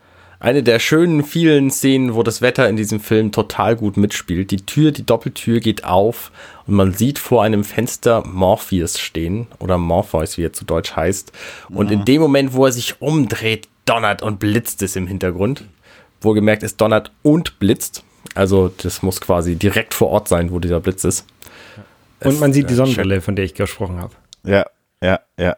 [0.40, 4.50] eine der schönen vielen Szenen, wo das Wetter in diesem Film total gut mitspielt.
[4.52, 6.30] Die Tür, die Doppeltür geht auf
[6.66, 11.32] und man sieht vor einem Fenster Morpheus stehen oder Morpheus, wie er zu Deutsch heißt.
[11.70, 15.64] Und in dem Moment, wo er sich umdreht, donnert und blitzt es im Hintergrund.
[16.20, 18.05] Wohlgemerkt, es donnert und blitzt.
[18.35, 21.27] Also das muss quasi direkt vor Ort sein, wo dieser Blitz ist.
[22.20, 24.14] Und man sieht die äh, Sonnenbrille, von der ich gesprochen habe.
[24.44, 24.66] Ja,
[25.03, 25.57] ja, ja.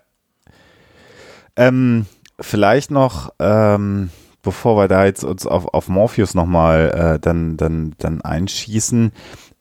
[1.56, 2.06] Ähm,
[2.38, 4.10] vielleicht noch, ähm,
[4.42, 9.12] bevor wir da jetzt uns auf, auf Morpheus nochmal äh, dann, dann, dann einschießen,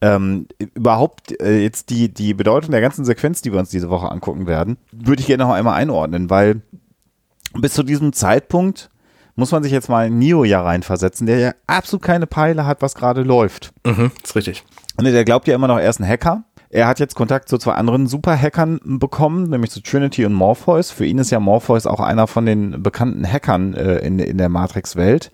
[0.01, 4.10] ähm, überhaupt äh, jetzt die, die Bedeutung der ganzen Sequenz, die wir uns diese Woche
[4.10, 6.62] angucken werden, würde ich gerne noch einmal einordnen, weil
[7.53, 8.89] bis zu diesem Zeitpunkt
[9.35, 12.81] muss man sich jetzt mal in Neo ja reinversetzen, der ja absolut keine Peile hat,
[12.81, 13.71] was gerade läuft.
[13.85, 14.65] Mhm, ist richtig.
[15.01, 16.43] Ne, der glaubt ja immer noch, er ist ein Hacker.
[16.71, 20.91] Er hat jetzt Kontakt zu zwei anderen Super-Hackern bekommen, nämlich zu Trinity und Morpheus.
[20.91, 24.49] Für ihn ist ja Morpheus auch einer von den bekannten Hackern äh, in, in der
[24.49, 25.31] Matrix-Welt.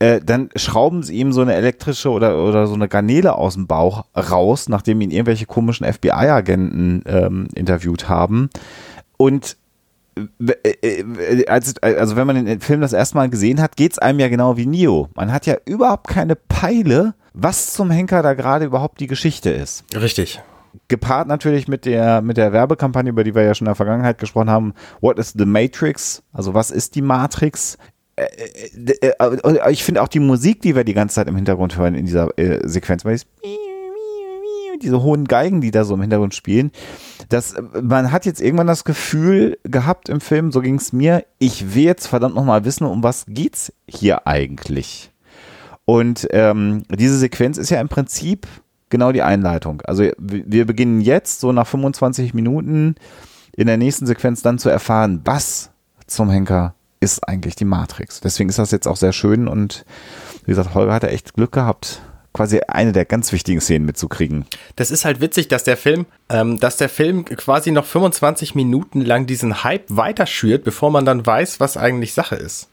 [0.00, 3.68] Äh, dann schrauben sie ihm so eine elektrische oder, oder so eine Garnele aus dem
[3.68, 8.50] Bauch raus, nachdem ihn irgendwelche komischen FBI-Agenten ähm, interviewt haben.
[9.16, 9.56] Und
[11.80, 14.66] also wenn man den Film das erste Mal gesehen hat, geht's einem ja genau wie
[14.66, 15.08] Neo.
[15.14, 19.84] Man hat ja überhaupt keine Peile, was zum Henker da gerade überhaupt die Geschichte ist.
[19.94, 20.40] Richtig.
[20.88, 24.18] Gepaart natürlich mit der, mit der Werbekampagne, über die wir ja schon in der Vergangenheit
[24.18, 24.74] gesprochen haben.
[25.00, 26.22] What is the Matrix?
[26.32, 27.78] Also was ist die Matrix?
[28.16, 28.24] Äh,
[29.00, 31.94] äh, äh, ich finde auch die Musik, die wir die ganze Zeit im Hintergrund hören
[31.94, 33.26] in dieser äh, Sequenz, weil dieses
[34.82, 36.70] diese hohen Geigen, die da so im Hintergrund spielen,
[37.28, 41.74] das, man hat jetzt irgendwann das Gefühl gehabt im Film, so ging es mir, ich
[41.74, 45.10] will jetzt verdammt nochmal wissen, um was geht's hier eigentlich?
[45.84, 48.46] Und ähm, diese Sequenz ist ja im Prinzip
[48.90, 49.82] genau die Einleitung.
[49.82, 52.94] Also wir beginnen jetzt so nach 25 Minuten
[53.56, 55.70] in der nächsten Sequenz dann zu erfahren, was
[56.06, 58.20] zum Henker ist eigentlich die Matrix.
[58.20, 59.84] Deswegen ist das jetzt auch sehr schön und
[60.44, 62.02] wie gesagt, Holger hat ja echt Glück gehabt,
[62.38, 64.44] quasi eine der ganz wichtigen Szenen mitzukriegen.
[64.76, 69.00] Das ist halt witzig, dass der Film, ähm, dass der Film quasi noch 25 Minuten
[69.00, 72.68] lang diesen Hype weiterschürt, bevor man dann weiß, was eigentlich Sache ist.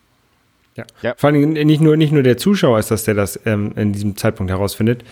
[0.75, 0.83] Ja.
[1.01, 1.13] Ja.
[1.17, 4.15] Vor allem nicht nur, nicht nur der Zuschauer ist das, der das ähm, in diesem
[4.17, 5.03] Zeitpunkt herausfindet,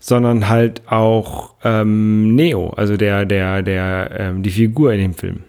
[0.00, 5.44] sondern halt auch ähm, Neo, also der, der, der, ähm, die Figur in dem Film.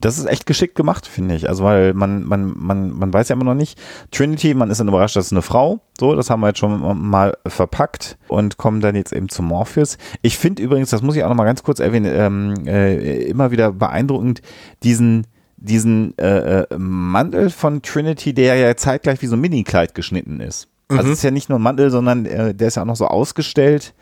[0.00, 1.48] Das ist echt geschickt gemacht, finde ich.
[1.48, 3.78] Also, weil man, man, man, man weiß ja immer noch nicht.
[4.10, 5.80] Trinity, man ist dann überrascht, das ist eine Frau.
[5.98, 9.98] So, das haben wir jetzt schon mal verpackt und kommen dann jetzt eben zu Morpheus.
[10.22, 13.50] Ich finde übrigens, das muss ich auch noch mal ganz kurz erwähnen, ähm, äh, immer
[13.50, 14.42] wieder beeindruckend,
[14.82, 15.26] diesen,
[15.56, 20.68] diesen äh, äh, Mantel von Trinity, der ja zeitgleich wie so ein Mini-Kleid geschnitten ist.
[20.88, 22.96] Also es ist ja nicht nur ein Mantel, sondern äh, der ist ja auch noch
[22.96, 23.94] so ausgestellt.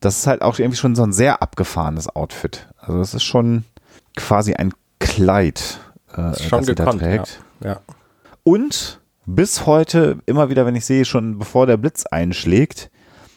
[0.00, 2.68] Das ist halt auch irgendwie schon so ein sehr abgefahrenes Outfit.
[2.78, 3.64] Also das ist schon
[4.16, 4.72] quasi ein
[5.04, 5.80] Kleid,
[6.16, 7.02] äh, Ist schon das sie da gekonnt.
[7.02, 7.08] Ja.
[7.08, 7.40] trägt.
[7.64, 7.80] ja.
[8.42, 12.90] Und bis heute, immer wieder, wenn ich sehe, schon bevor der Blitz einschlägt,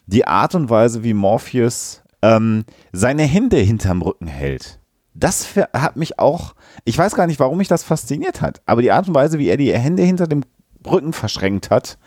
[0.05, 4.79] die Art und Weise, wie Morpheus ähm, seine Hände hinterm Rücken hält.
[5.13, 6.53] Das hat mich auch,
[6.85, 9.47] ich weiß gar nicht, warum mich das fasziniert hat, aber die Art und Weise, wie
[9.47, 10.43] er die Hände hinter dem
[10.85, 11.97] Rücken verschränkt hat,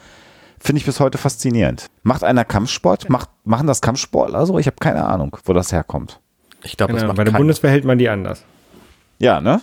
[0.60, 1.86] finde ich bis heute faszinierend.
[2.02, 3.08] Macht einer Kampfsport?
[3.08, 4.38] Macht, machen das Kampfsportler?
[4.38, 6.20] Also ich habe keine Ahnung, wo das herkommt.
[6.62, 7.32] Ich glaube, Genau, macht bei der.
[7.32, 8.44] Bundeswehr hält man die anders.
[9.20, 9.61] Ja, ne?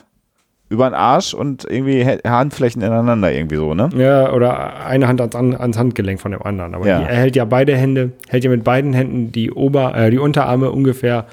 [0.69, 3.89] Über den Arsch und irgendwie Handflächen ineinander irgendwie so, ne?
[3.95, 6.75] Ja, oder eine Hand ans, an- ans Handgelenk von dem anderen.
[6.75, 6.99] Aber Ja.
[6.99, 10.17] die, er hält ja beide Hände, hält ja mit beiden Händen die Ober, äh, die
[10.19, 11.25] Unterarme ungefähr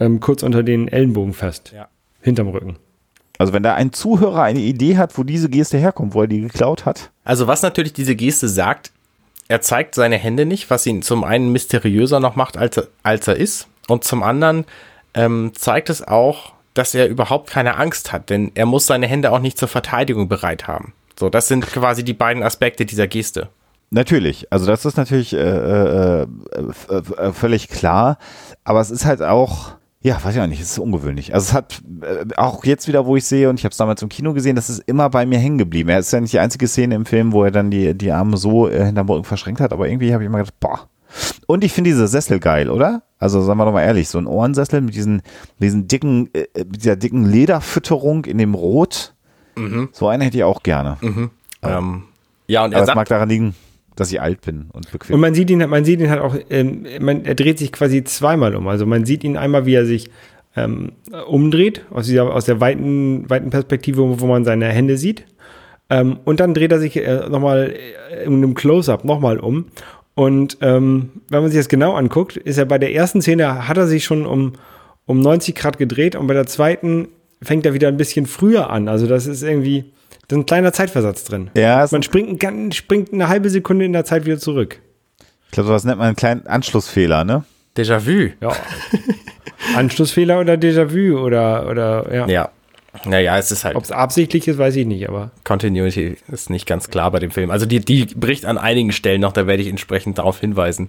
[0.00, 1.72] ähm, kurz unter den Ellenbogen fest.
[1.74, 1.88] Ja.
[2.20, 2.76] Hinterm Rücken.
[3.38, 6.40] Also wenn da ein Zuhörer eine Idee hat, wo diese Geste herkommt, wo er die
[6.42, 7.10] geklaut hat.
[7.24, 8.92] Also was natürlich diese Geste sagt,
[9.48, 13.28] er zeigt seine Hände nicht, was ihn zum einen mysteriöser noch macht, als er, als
[13.28, 13.66] er ist.
[13.88, 14.64] Und zum anderen
[15.14, 19.32] ähm, zeigt es auch, dass er überhaupt keine Angst hat, denn er muss seine Hände
[19.32, 20.92] auch nicht zur Verteidigung bereit haben.
[21.18, 23.48] So, das sind quasi die beiden Aspekte dieser Geste.
[23.90, 28.18] Natürlich, also das ist natürlich äh, äh, äh, äh, völlig klar,
[28.64, 31.32] aber es ist halt auch, ja, weiß ich auch nicht, es ist ungewöhnlich.
[31.32, 34.02] Also es hat äh, auch jetzt wieder, wo ich sehe, und ich habe es damals
[34.02, 35.90] im Kino gesehen, das ist immer bei mir hängen geblieben.
[35.90, 38.36] Er ist ja nicht die einzige Szene im Film, wo er dann die, die Arme
[38.36, 40.88] so äh, hinterm Rücken verschränkt hat, aber irgendwie habe ich immer gedacht, boah.
[41.46, 43.02] Und ich finde diese Sessel geil, oder?
[43.18, 45.22] Also sagen wir doch mal ehrlich, so ein Ohrensessel mit diesen,
[45.58, 49.14] diesen dicken, äh, mit dieser dicken Lederfütterung in dem Rot,
[49.92, 50.96] so einen hätte ich auch gerne.
[51.62, 52.02] Ähm,
[52.46, 53.54] ja, und Aber er es sagt, mag daran liegen,
[53.96, 55.14] dass ich alt bin und bequem.
[55.14, 58.02] Und man sieht ihn, man sieht ihn halt auch, ähm, man, er dreht sich quasi
[58.04, 58.66] zweimal um.
[58.66, 60.10] Also man sieht ihn einmal, wie er sich
[60.56, 60.92] ähm,
[61.26, 65.24] umdreht, aus, dieser, aus der weiten, weiten Perspektive, wo man seine Hände sieht.
[65.90, 67.74] Ähm, und dann dreht er sich äh, nochmal
[68.24, 69.66] in einem Close-Up nochmal um.
[70.14, 73.76] Und ähm, wenn man sich das genau anguckt, ist er bei der ersten Szene, hat
[73.76, 74.52] er sich schon um,
[75.06, 77.08] um 90 Grad gedreht und bei der zweiten
[77.42, 78.88] fängt er wieder ein bisschen früher an.
[78.88, 79.92] Also das ist irgendwie,
[80.28, 81.50] da ist ein kleiner Zeitversatz drin.
[81.56, 82.42] Ja, man springt,
[82.74, 84.80] springt eine halbe Sekunde in der Zeit wieder zurück.
[85.46, 87.44] Ich glaube, sowas nennt man einen kleinen Anschlussfehler, ne?
[87.76, 88.30] Déjà-vu.
[88.40, 88.52] Ja.
[89.76, 92.26] Anschlussfehler oder Déjà-vu oder, oder, ja.
[92.28, 92.50] Ja.
[93.04, 93.76] Naja, es ist halt.
[93.76, 95.30] Ob es absichtlich ist, weiß ich nicht, aber.
[95.42, 97.50] Continuity ist nicht ganz klar bei dem Film.
[97.50, 100.88] Also die, die bricht an einigen Stellen noch, da werde ich entsprechend darauf hinweisen.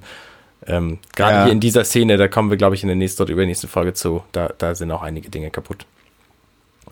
[0.68, 1.44] Ähm, Gerade ja.
[1.46, 3.94] hier in dieser Szene, da kommen wir, glaube ich, in der nächsten oder übernächsten Folge
[3.94, 4.24] zu.
[4.32, 5.86] Da, da sind auch einige Dinge kaputt.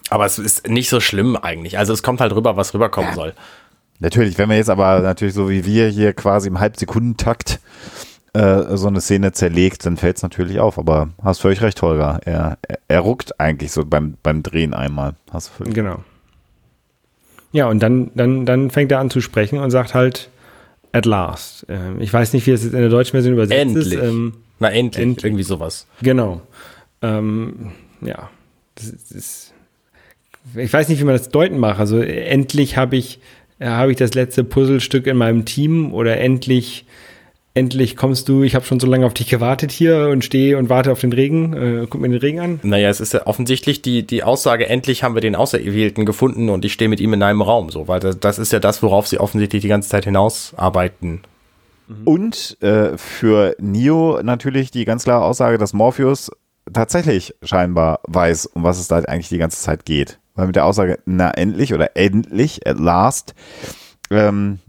[0.10, 1.78] Aber es ist nicht so schlimm eigentlich.
[1.78, 3.15] Also es kommt halt rüber, was rüberkommen ja.
[3.15, 3.34] soll.
[3.99, 7.60] Natürlich, wenn wir jetzt aber natürlich so wie wir hier quasi im Halbsekundentakt
[8.33, 10.79] äh, so eine Szene zerlegt, dann fällt es natürlich auf.
[10.79, 12.19] Aber hast völlig recht, Holger.
[12.25, 15.13] Er, er, er, ruckt eigentlich so beim, beim Drehen einmal.
[15.31, 16.03] Hast du völlig genau.
[17.51, 20.29] Ja, und dann, dann, dann fängt er an zu sprechen und sagt halt,
[20.91, 21.65] at last.
[21.69, 23.93] Ähm, ich weiß nicht, wie es jetzt in der deutschen Version übersetzt endlich.
[23.93, 24.03] ist.
[24.03, 25.03] Ähm, Na, endlich.
[25.03, 25.25] endlich.
[25.25, 25.85] Irgendwie sowas.
[26.01, 26.41] Genau.
[27.03, 28.31] Ähm, ja.
[28.75, 29.53] Das ist,
[30.55, 31.79] ich weiß nicht, wie man das deuten macht.
[31.79, 33.19] Also endlich habe ich,
[33.61, 36.85] habe ich das letzte Puzzlestück in meinem Team oder endlich
[37.53, 40.69] endlich kommst du, ich habe schon so lange auf dich gewartet hier und stehe und
[40.69, 41.53] warte auf den Regen.
[41.53, 42.59] Äh, guck mir den Regen an.
[42.63, 46.65] Naja, es ist ja offensichtlich die, die Aussage, endlich haben wir den Auserwählten gefunden und
[46.65, 49.07] ich stehe mit ihm in einem Raum, so, weil das, das ist ja das, worauf
[49.07, 51.21] sie offensichtlich die ganze Zeit hinausarbeiten.
[51.87, 52.03] Mhm.
[52.05, 56.31] Und äh, für Neo natürlich die ganz klare Aussage, dass Morpheus
[56.71, 60.19] tatsächlich scheinbar weiß, um was es da eigentlich die ganze Zeit geht.
[60.35, 63.35] Weil mit der Aussage, na endlich oder endlich, at last,
[64.09, 64.59] ähm,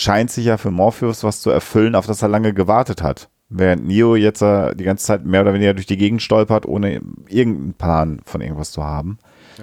[0.00, 3.28] scheint sich ja für Morpheus was zu erfüllen, auf das er lange gewartet hat.
[3.50, 7.00] Während Neo jetzt äh, die ganze Zeit mehr oder weniger durch die Gegend stolpert, ohne
[7.28, 9.18] irgendeinen Plan von irgendwas zu haben.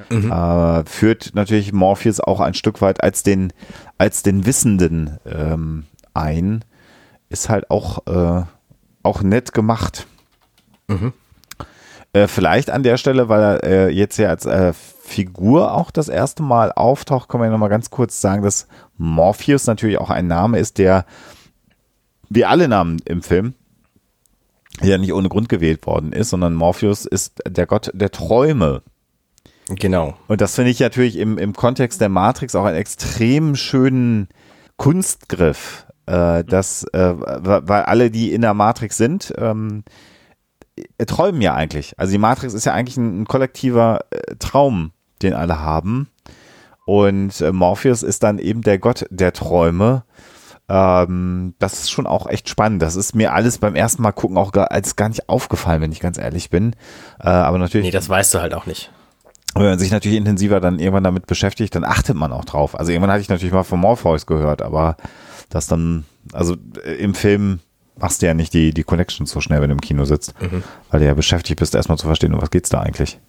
[0.10, 0.32] Mhm.
[0.32, 3.52] Äh, führt natürlich Morpheus auch ein Stück weit als den,
[3.97, 6.63] als den Wissenden ähm, ein.
[7.30, 8.43] Ist halt auch, äh,
[9.04, 10.06] auch nett gemacht.
[10.88, 11.13] Mhm.
[12.13, 16.09] Äh, vielleicht an der Stelle, weil er äh, jetzt ja als äh, Figur auch das
[16.09, 18.67] erste Mal auftaucht, kann man ja nochmal ganz kurz sagen, dass
[18.97, 21.05] Morpheus natürlich auch ein Name ist, der
[22.29, 23.53] wie alle Namen im Film
[24.81, 28.81] ja nicht ohne Grund gewählt worden ist, sondern Morpheus ist der Gott der Träume.
[29.69, 30.15] Genau.
[30.27, 34.29] Und das finde ich natürlich im, im Kontext der Matrix auch einen extrem schönen
[34.77, 39.83] Kunstgriff, äh, dass, äh, weil alle, die in der Matrix sind, ähm,
[41.05, 41.97] träumen ja eigentlich.
[41.97, 46.09] Also die Matrix ist ja eigentlich ein, ein kollektiver äh, Traum, den alle haben.
[46.85, 50.03] Und äh, Morpheus ist dann eben der Gott der Träume.
[50.69, 52.81] Ähm, das ist schon auch echt spannend.
[52.81, 55.91] Das ist mir alles beim ersten Mal gucken auch gar, als gar nicht aufgefallen, wenn
[55.91, 56.73] ich ganz ehrlich bin.
[57.19, 57.85] Äh, aber natürlich.
[57.85, 58.91] Nee, das weißt du halt auch nicht.
[59.53, 62.77] Wenn man sich natürlich intensiver dann irgendwann damit beschäftigt, dann achtet man auch drauf.
[62.77, 64.97] Also irgendwann hatte ich natürlich mal von Morpheus gehört, aber
[65.49, 67.59] das dann, also äh, im Film
[67.97, 70.63] machst du ja nicht die, die Connections so schnell, wenn du im Kino sitzt, mhm.
[70.89, 73.19] weil du ja beschäftigt bist, erstmal zu verstehen, um was geht's da eigentlich.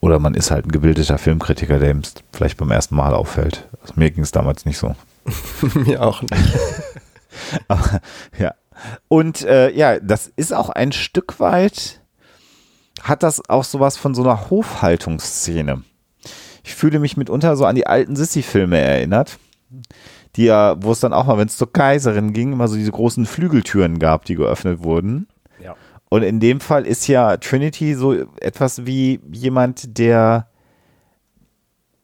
[0.00, 3.68] Oder man ist halt ein gebildeter Filmkritiker, der ihm vielleicht beim ersten Mal auffällt.
[3.82, 4.96] Also mir ging es damals nicht so.
[5.74, 6.34] mir auch nicht.
[7.68, 8.00] Aber,
[8.38, 8.54] ja.
[9.08, 12.00] Und äh, ja, das ist auch ein Stück weit,
[13.02, 15.82] hat das auch sowas von so einer Hofhaltungsszene.
[16.64, 19.38] Ich fühle mich mitunter so an die alten Sissy-Filme erinnert,
[20.36, 22.92] die ja, wo es dann auch mal, wenn es zur Kaiserin ging, immer so diese
[22.92, 25.28] großen Flügeltüren gab, die geöffnet wurden.
[26.12, 30.48] Und in dem Fall ist ja Trinity so etwas wie jemand, der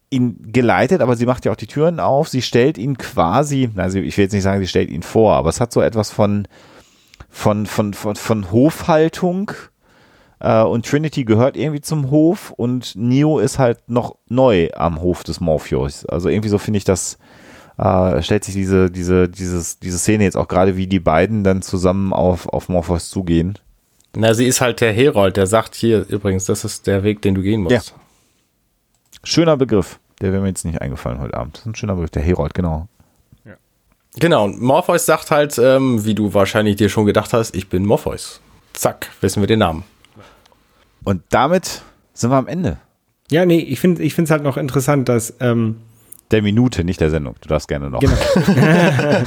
[0.08, 2.28] ihn geleitet, aber sie macht ja auch die Türen auf.
[2.28, 5.50] Sie stellt ihn quasi, also ich will jetzt nicht sagen, sie stellt ihn vor, aber
[5.50, 6.48] es hat so etwas von,
[7.28, 9.52] von, von, von, von Hofhaltung.
[10.40, 15.22] Äh, und Trinity gehört irgendwie zum Hof und Neo ist halt noch neu am Hof
[15.22, 16.06] des Morpheus.
[16.06, 17.18] Also irgendwie so finde ich das,
[17.78, 21.62] äh, stellt sich diese, diese, dieses, diese Szene jetzt auch gerade, wie die beiden dann
[21.62, 23.58] zusammen auf, auf Morpheus zugehen.
[24.16, 27.34] Na, sie ist halt der Herold, der sagt hier übrigens, das ist der Weg, den
[27.34, 27.72] du gehen musst.
[27.72, 27.82] Ja.
[29.22, 30.00] Schöner Begriff.
[30.20, 31.56] Der wäre mir jetzt nicht eingefallen heute Abend.
[31.56, 32.88] Das ist ein schöner Begriff, der Herold, genau.
[33.44, 33.54] Ja.
[34.16, 37.86] Genau, und Morpheus sagt halt, ähm, wie du wahrscheinlich dir schon gedacht hast, ich bin
[37.86, 38.40] Morpheus.
[38.72, 39.84] Zack, wissen wir den Namen.
[41.04, 41.82] Und damit
[42.14, 42.78] sind wir am Ende.
[43.30, 45.76] Ja, nee, ich finde es halt noch interessant, dass ähm,
[46.30, 47.36] der Minute, nicht der Sendung.
[47.40, 48.00] Du darfst gerne noch.
[48.00, 48.14] Genau.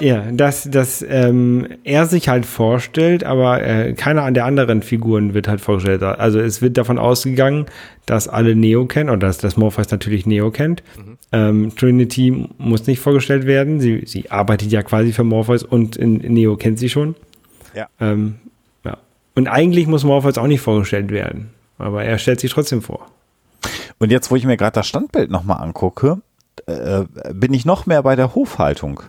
[0.00, 5.34] ja, dass, dass ähm, er sich halt vorstellt, aber äh, keiner an der anderen Figuren
[5.34, 6.02] wird halt vorgestellt.
[6.02, 7.66] Also es wird davon ausgegangen,
[8.06, 10.82] dass alle Neo kennen oder dass das Morpheus natürlich Neo kennt.
[10.96, 11.18] Mhm.
[11.32, 13.80] Ähm, Trinity muss nicht vorgestellt werden.
[13.80, 17.14] Sie, sie arbeitet ja quasi für Morpheus und in, in Neo kennt sie schon.
[17.74, 17.88] Ja.
[18.00, 18.36] Ähm,
[18.84, 18.96] ja.
[19.34, 21.50] Und eigentlich muss Morpheus auch nicht vorgestellt werden.
[21.76, 23.06] Aber er stellt sich trotzdem vor.
[23.98, 26.22] Und jetzt, wo ich mir gerade das Standbild nochmal angucke,
[26.66, 29.02] äh, bin ich noch mehr bei der Hofhaltung.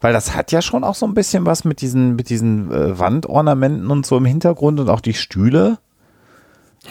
[0.00, 2.98] Weil das hat ja schon auch so ein bisschen was mit diesen, mit diesen äh,
[2.98, 5.78] Wandornamenten und so im Hintergrund und auch die Stühle.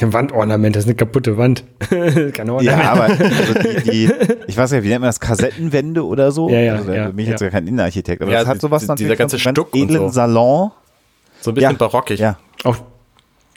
[0.01, 1.63] Ein Wandornament, das ist eine kaputte Wand.
[1.89, 2.63] Kein Ornament.
[2.63, 4.11] Ja, aber also die, die,
[4.47, 6.49] ich weiß ja, wie nennt man das, Kassettenwände oder so?
[6.49, 7.31] Ja, ja, also, ja, bin ich ja.
[7.31, 9.81] jetzt ja kein Innenarchitekt, aber Ja, das hat sowas die- natürlich dieser ganze Stuck und
[9.83, 10.09] edlen so.
[10.09, 10.71] Salon.
[11.39, 12.19] So ein bisschen Ja, barockig.
[12.19, 12.75] Ja, Auch,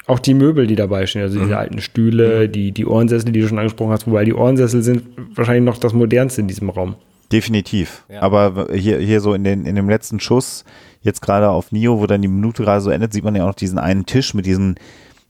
[0.08, 3.48] auch die Möbel, die dabei stehen, also diese alten Stühle, die, die Ohrensessel, die du
[3.48, 6.96] schon angesprochen hast, wobei die Ohrensessel sind wahrscheinlich noch das modernste in diesem Raum.
[7.32, 8.04] definitiv.
[8.08, 8.22] Ja.
[8.22, 10.64] Aber hier, hier so in, den, in dem letzten Schuss,
[11.02, 13.48] jetzt gerade auf Nio, wo dann die Minute gerade so endet, sieht man ja auch
[13.48, 14.76] noch diesen einen Tisch mit diesen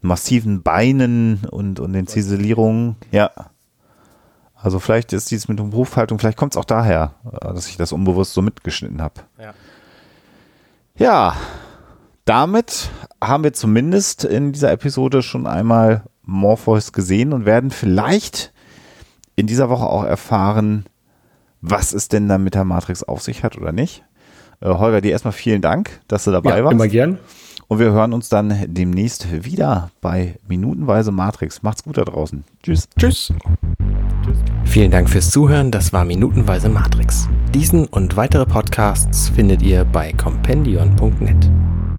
[0.00, 2.96] massiven Beinen und, und den Ziselierungen.
[3.10, 3.30] Ja.
[4.54, 7.76] Also vielleicht ist dies mit der Hofhaltung, vielleicht kommt es auch daher, äh, dass ich
[7.76, 9.14] das unbewusst so mitgeschnitten habe.
[9.40, 9.54] Ja.
[10.96, 11.36] Ja,
[12.28, 12.90] damit
[13.22, 18.52] haben wir zumindest in dieser Episode schon einmal Morpheus gesehen und werden vielleicht
[19.36, 20.84] in dieser Woche auch erfahren,
[21.60, 24.04] was es denn dann mit der Matrix auf sich hat oder nicht.
[24.60, 26.74] Äh, Holger, dir erstmal vielen Dank, dass du dabei Ja, warst.
[26.74, 27.18] immer gern.
[27.66, 31.62] Und wir hören uns dann demnächst wieder bei Minutenweise Matrix.
[31.62, 32.44] Macht's gut da draußen.
[32.62, 32.88] Tschüss.
[32.98, 33.32] Tschüss.
[34.64, 35.70] Vielen Dank fürs Zuhören.
[35.70, 37.28] Das war Minutenweise Matrix.
[37.54, 41.50] Diesen und weitere Podcasts findet ihr bei compendion.net.